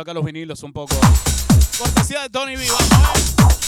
[0.00, 0.94] acá los vinilos un poco.
[1.78, 2.66] Cortesía de Tony B.
[2.68, 3.67] Vamos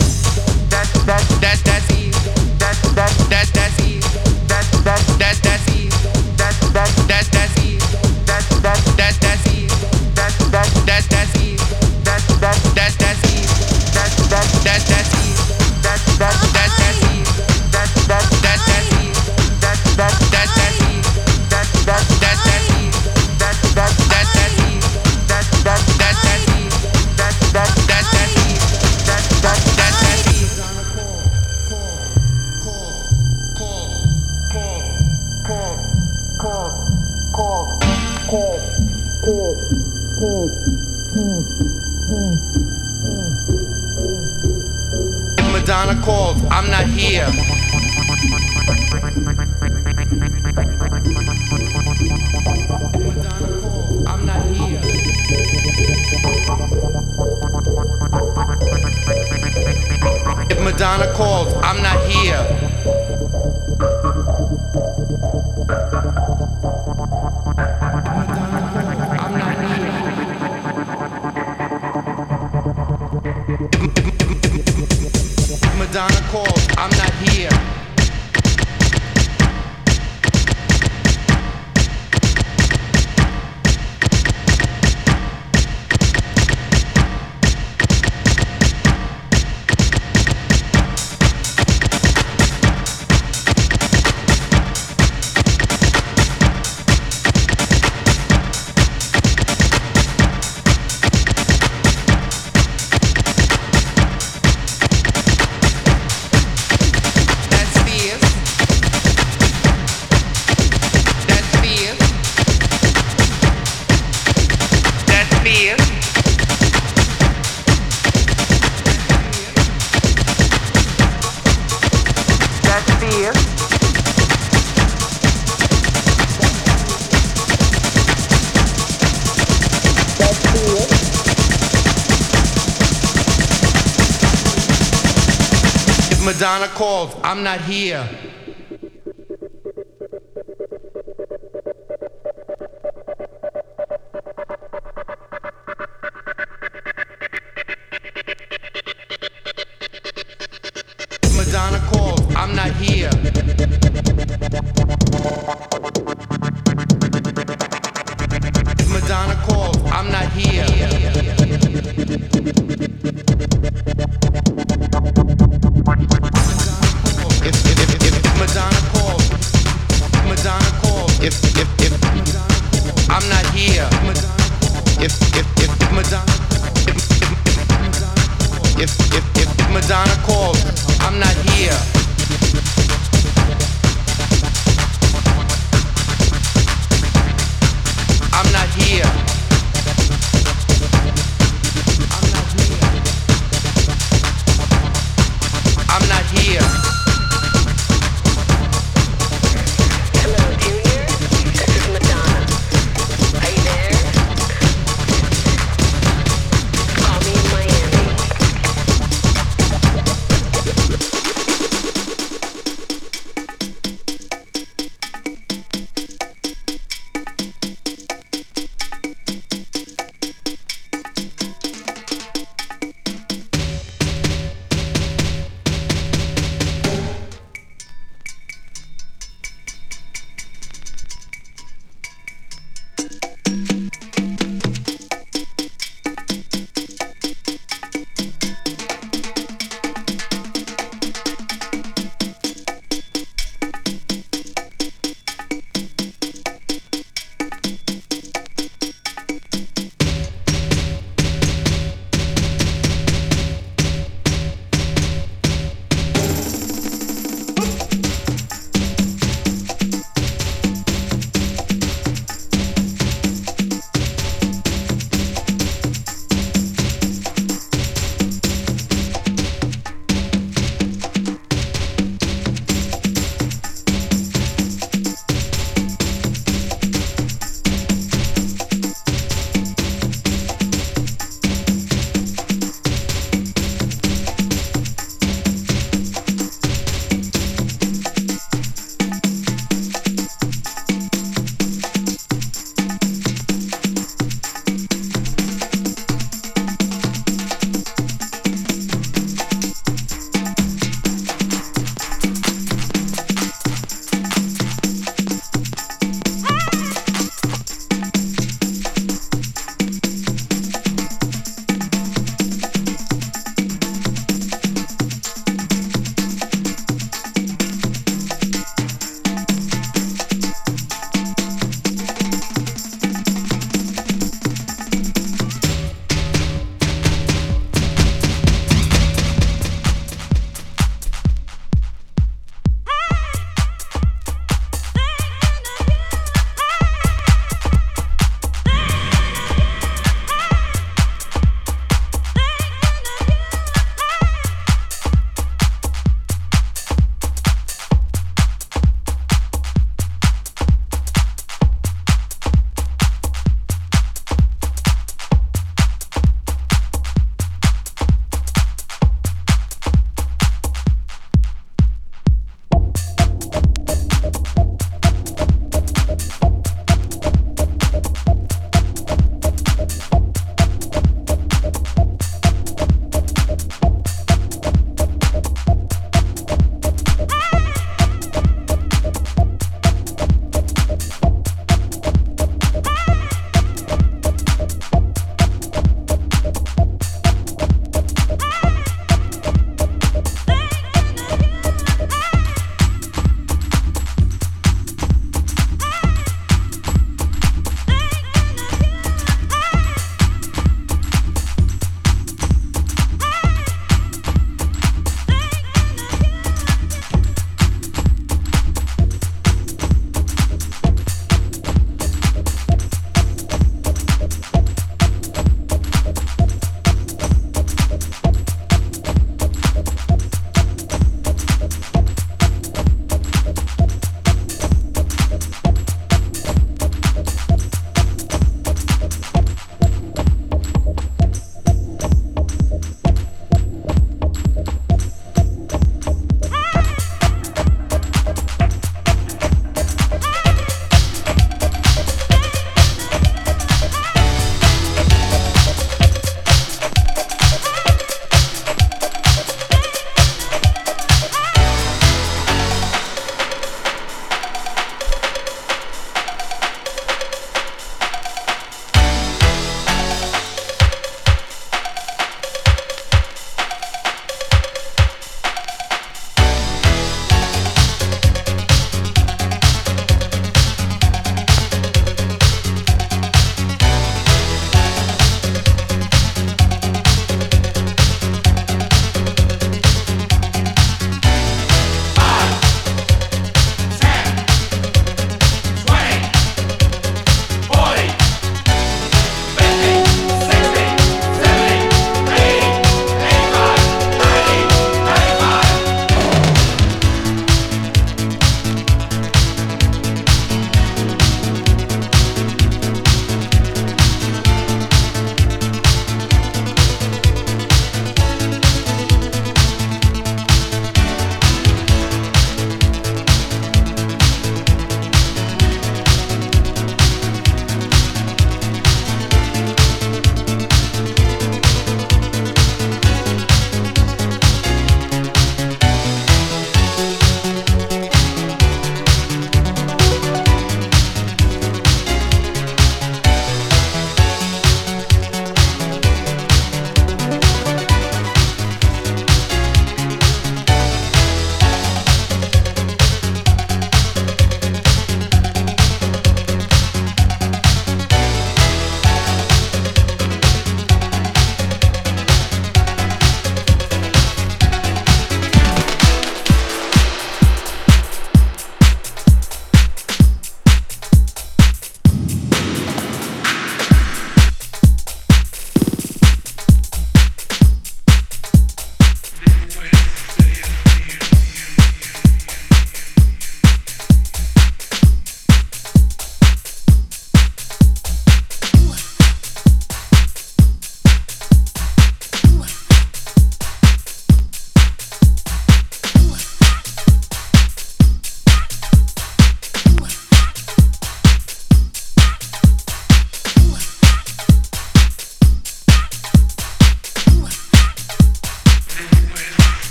[136.23, 137.19] Madonna called.
[137.23, 138.07] I'm not here.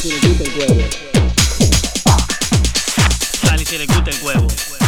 [0.00, 0.88] Sal y se le gusta el huevo.
[3.42, 4.79] Sal y se le gusta el huevo.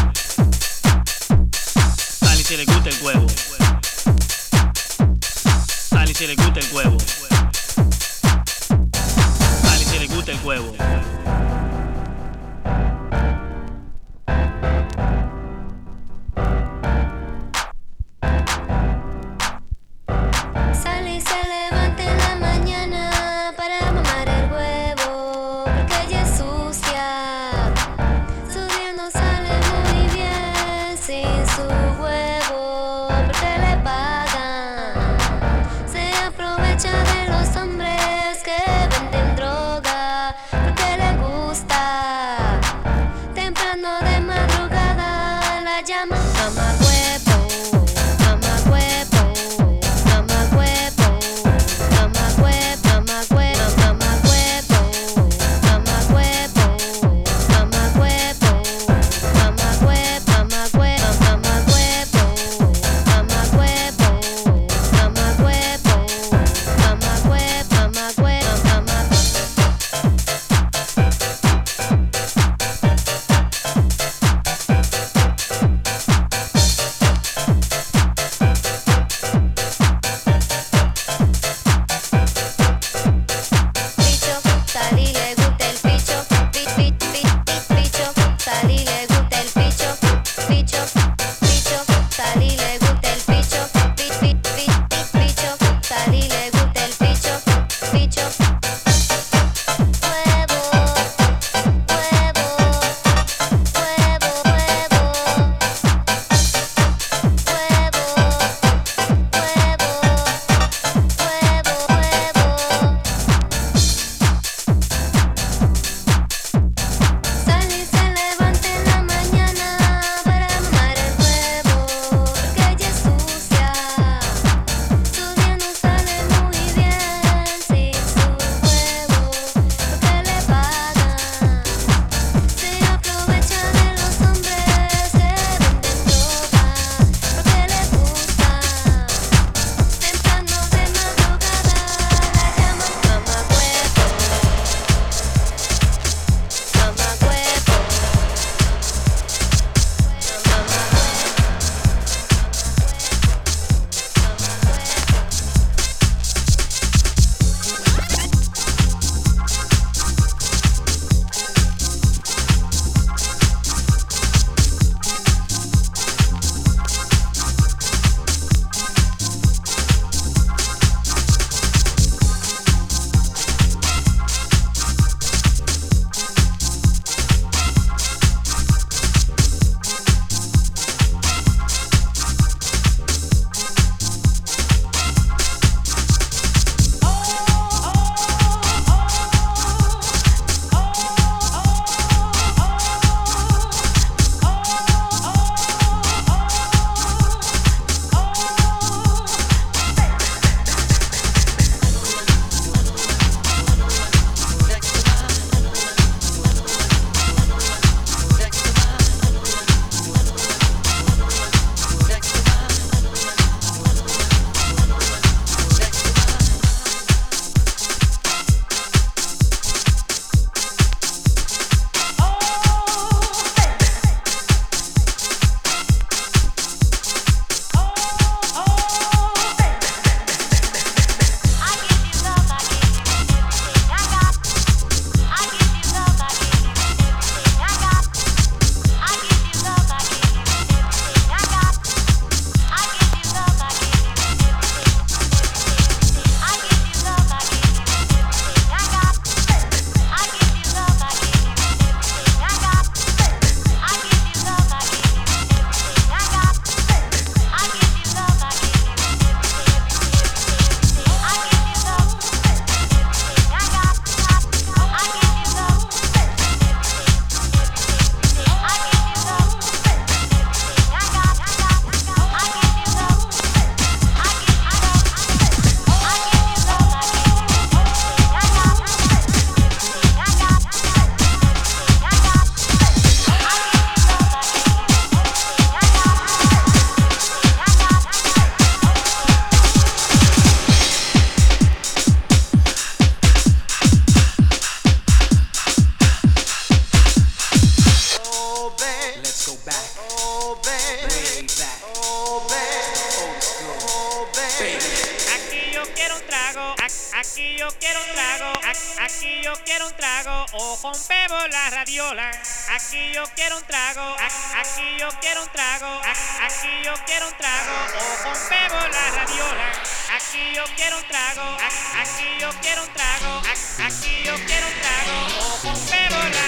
[315.20, 316.00] Quiero un trago,
[316.42, 317.76] aquí yo quiero un trago.
[317.98, 319.72] O rompemos la radiola.
[320.14, 321.56] Aquí yo quiero un trago,
[322.00, 323.42] aquí yo quiero un trago,
[323.84, 325.16] aquí yo quiero un trago.
[325.40, 326.41] O rompemos la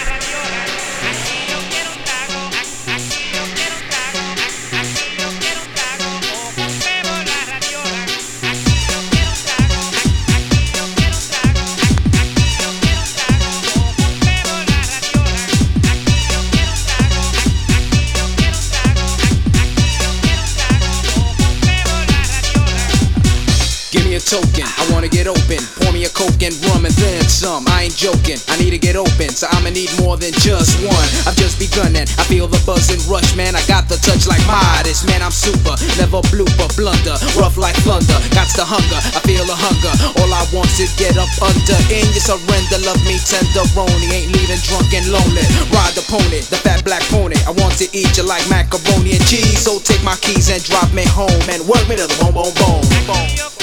[24.35, 25.63] token, I wanna get open.
[25.79, 27.63] Pour me a coke and rum and then some.
[27.71, 31.07] I ain't joking, I need to get open, so I'ma need more than just one.
[31.23, 33.55] I've just begun and I feel the buzz and rush, man.
[33.55, 35.23] I got the touch like Midas, man.
[35.23, 38.19] I'm super, never blooper, blunder, rough like thunder.
[38.35, 39.93] Got the hunger, I feel the hunger.
[40.19, 42.79] All I want is get up under in your surrender.
[42.83, 45.47] Love me tenderoni, ain't leaving drunk and lonely.
[45.71, 47.39] Ride the pony, the fat black pony.
[47.47, 50.91] I want to eat you like macaroni and cheese, so take my keys and drop
[50.91, 53.54] me home and work me to the bone, bone, bone.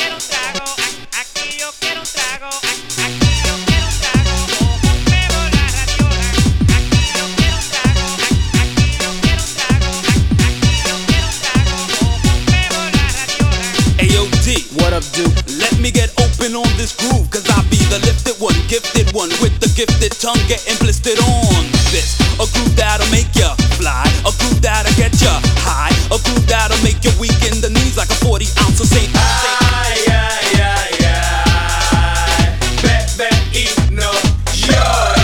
[16.82, 20.74] This groove, cause I be the lifted one, gifted one, with the gifted tongue getting
[20.82, 21.62] blistered on
[21.94, 22.18] this.
[22.42, 25.30] A groove that'll make ya fly, a groove that'll get ya
[25.62, 28.90] high, a groove that'll make you weak in the knees like a 40 ounce of
[28.90, 29.14] Saint.
[29.14, 32.50] Aye, aye, aye, aye.
[32.82, 34.10] Bet, bet, eat no
[34.50, 35.22] joy.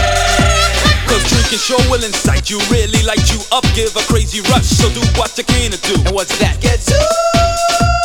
[1.11, 4.79] Cause drinking sure will incite you, really light you up, give a crazy rush.
[4.79, 5.99] So do what you can to do.
[6.07, 6.63] And what's that?
[6.63, 7.98] Get to